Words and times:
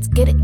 let's 0.00 0.08
get 0.08 0.28
it. 0.28 0.36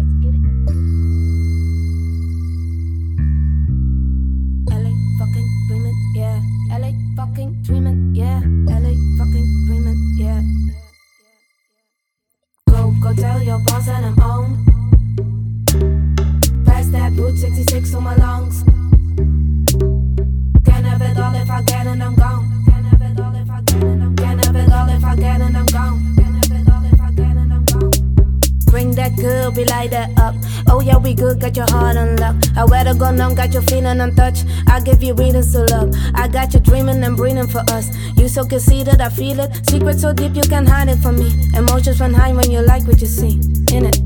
LA 4.68 4.92
fucking 5.16 5.48
dreaming, 5.66 5.96
yeah. 6.14 6.40
LA 6.68 6.92
fucking 7.16 7.62
dreaming, 7.62 8.14
yeah. 8.14 8.42
LA 8.69 8.92
fucking 9.16 9.48
dreaming, 9.66 10.16
yeah. 10.19 10.42
Go, 12.69 12.92
go 13.00 13.14
tell 13.14 13.42
your 13.42 13.58
boss 13.64 13.87
that 13.87 14.04
I'm 14.04 14.19
on. 14.21 14.65
Good, 29.16 29.56
we 29.56 29.65
light 29.65 29.91
that 29.91 30.16
up. 30.19 30.34
Oh 30.69 30.80
yeah, 30.80 30.98
we 30.98 31.15
good, 31.15 31.41
got 31.41 31.56
your 31.56 31.66
heart 31.70 31.97
unlocked. 31.97 32.51
I 32.56 32.65
wear 32.65 32.84
the 32.84 32.95
go 32.95 33.11
numb, 33.11 33.34
got 33.34 33.52
your 33.52 33.62
feeling 33.62 34.01
untouched. 34.01 34.45
I 34.69 34.80
give 34.80 35.02
you 35.02 35.15
reasons 35.15 35.52
to 35.52 35.65
love. 35.65 35.95
I 36.15 36.29
got 36.29 36.55
you 36.55 36.61
dreaming 36.61 37.02
and 37.02 37.16
breathing 37.16 37.47
for 37.47 37.62
us. 37.70 37.89
You 38.16 38.29
so 38.29 38.45
conceited, 38.45 39.01
I 39.01 39.09
feel 39.09 39.41
it. 39.41 39.66
Secret 39.69 39.98
so 39.98 40.12
deep, 40.12 40.34
you 40.34 40.42
can't 40.42 40.69
hide 40.69 40.89
it 40.89 40.98
from 40.98 41.19
me. 41.19 41.33
Emotions 41.55 42.01
run 42.01 42.15
high 42.15 42.33
when 42.33 42.51
you 42.51 42.61
like 42.61 42.87
what 42.87 43.01
you 43.01 43.06
see. 43.06 43.41
In 43.73 43.87
it. 43.87 44.01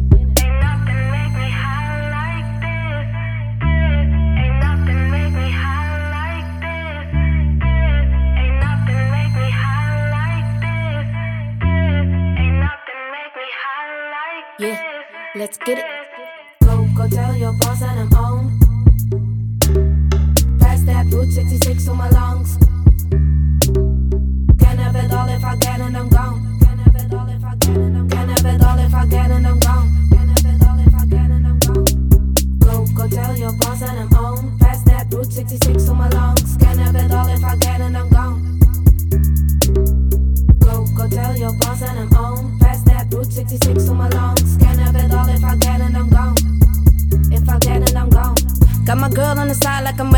Yeah. 14.61 15.00
Let's 15.35 15.57
get 15.59 15.79
it. 15.79 15.85
Go, 16.65 16.87
go 16.97 17.09
tell 17.09 17.37
your 17.37 17.53
boss 17.53 17.81
that 17.81 17.97
I'm 17.97 18.13
on. 18.15 18.59
Pass 20.59 20.83
that 20.83 21.07
Route 21.13 21.33
66 21.33 21.89
on 21.89 21.97
my 21.97 22.09
lungs. 22.11 22.57
Can't 24.59 24.81
if 24.81 25.45
I 25.45 25.57
get 25.57 25.81
it, 25.81 25.95
I'm 25.95 26.09
gone. 26.09 26.59
Can't 26.61 26.81
have 26.81 26.97
it 26.97 27.13
all 27.15 27.29
if 27.29 28.95
I 28.95 29.07
get 29.07 29.31
it, 29.31 29.47
I'm 29.47 29.59
gone. 29.59 30.09
Go, 32.59 32.87
go 32.95 33.09
tell 33.09 33.37
your 33.37 33.53
boss 33.53 33.81
that 33.81 33.97
I'm 33.99 34.13
on. 34.15 34.59
Pass 34.59 34.83
that 34.85 35.13
Route 35.13 35.33
66 35.33 35.89
on 35.89 35.97
my 35.97 36.09
lungs. 36.09 36.20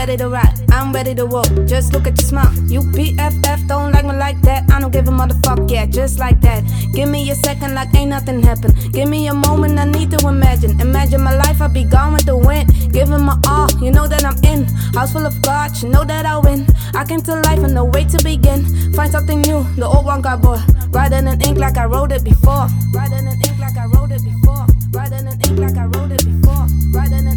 Ready 0.06 0.17
to 0.17 0.28
ride. 0.28 0.58
I'm 0.72 0.92
ready 0.92 1.14
to 1.14 1.25
walk. 1.27 1.47
Just 1.64 1.92
look 1.92 2.08
at 2.08 2.20
your 2.20 2.28
smile. 2.28 2.53
You 2.67 2.81
BFF 2.81 3.69
don't 3.69 3.92
like 3.92 4.05
me 4.05 4.14
like 4.14 4.41
that. 4.42 4.69
I 4.69 4.81
don't 4.81 4.92
give 4.92 5.06
a 5.06 5.12
motherfuck, 5.12 5.70
yeah, 5.70 5.86
just 5.86 6.19
like 6.19 6.41
that. 6.41 6.64
Give 6.92 7.08
me 7.08 7.31
a 7.31 7.36
second 7.36 7.75
like 7.75 7.95
ain't 7.95 8.11
nothing 8.11 8.42
happened. 8.42 8.75
Give 8.92 9.08
me 9.08 9.28
a 9.28 9.34
moment 9.34 9.78
I 9.78 9.84
need 9.84 10.11
to 10.11 10.27
imagine. 10.27 10.80
Imagine 10.80 11.23
my 11.23 11.36
life, 11.36 11.62
I'll 11.62 11.69
be 11.69 11.84
gone 11.84 12.14
with 12.14 12.27
the 12.27 12.36
wind. 12.36 12.92
Giving 12.92 13.20
my 13.20 13.39
all, 13.47 13.70
you 13.80 13.92
know 13.92 14.08
that 14.08 14.25
I'm 14.25 14.36
in. 14.42 14.64
House 14.92 15.12
full 15.12 15.25
of 15.25 15.41
God, 15.41 15.70
you 15.80 15.89
know 15.89 16.03
that 16.05 16.27
I 16.27 16.36
win. 16.39 16.67
I 16.95 17.05
came 17.05 17.23
to 17.23 17.34
life 17.36 17.62
and 17.62 17.75
no 17.75 17.84
way 17.84 18.05
to 18.05 18.19
begin. 18.25 18.92
Find 18.95 19.12
something 19.12 19.41
new, 19.42 19.62
the 19.77 19.86
old 19.86 20.05
one 20.05 20.20
got 20.20 20.42
bored. 20.42 20.62
Writing 20.92 21.28
in 21.28 21.41
ink 21.42 21.58
like 21.58 21.77
I 21.77 21.84
wrote 21.84 22.11
it 22.11 22.25
before. 22.25 22.67
Writing 22.92 23.28
in 23.28 23.39
ink 23.47 23.58
like 23.61 23.77
I 23.77 23.86
wrote 23.86 24.11
it 24.11 24.25
before. 24.25 24.67
Writing 24.91 25.28
in 25.28 25.41
ink 25.47 25.58
like 25.61 25.77
I 25.77 25.86
wrote 25.86 26.11
it 26.11 26.25
before. 26.27 26.67
Writing 26.91 27.27
in 27.27 27.32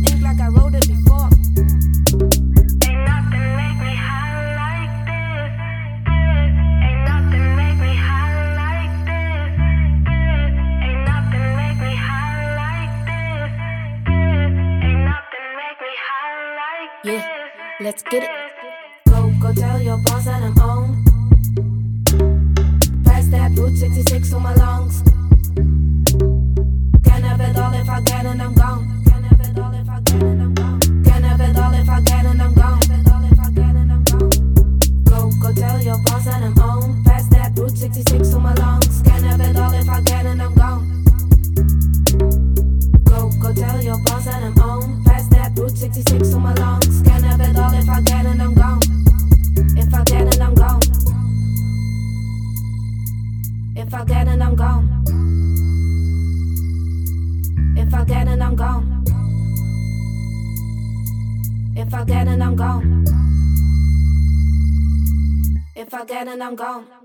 Yeah, 17.03 17.47
let's 17.79 18.01
get 18.03 18.23
it. 18.23 18.29
Go, 19.09 19.31
go 19.39 19.53
tell 19.53 19.81
your 19.81 19.97
boss 19.97 20.25
that 20.25 20.41
I'm 20.41 20.57
on. 20.59 21.03
Pass 23.03 23.27
that 23.27 23.51
Route 23.57 23.77
66 23.77 24.33
on 24.33 24.41
my 24.41 24.55
lungs. 24.55 25.14
If 53.77 53.93
I 53.93 54.05
get 54.05 54.27
it, 54.27 54.41
I'm 54.41 54.55
gone. 54.55 55.03
If 57.77 57.93
I 57.93 58.03
get 58.05 58.27
it, 58.27 58.41
I'm 58.41 58.55
gone. 58.55 59.03
If 61.75 61.93
I 61.93 62.03
get 62.05 62.27
it, 62.27 62.41
I'm 62.41 62.55
gone. 62.55 63.05
If 65.75 65.93
I 65.93 66.05
get 66.05 66.27
it, 66.27 66.41
I'm 66.41 66.55
gone. 66.55 67.04